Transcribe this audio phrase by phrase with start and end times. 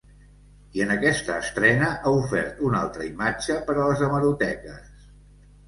[0.77, 5.09] I en aquesta estrena ha ofert una altra imatge per a les hemeroteques.